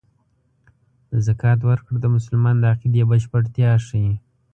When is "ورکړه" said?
1.69-1.97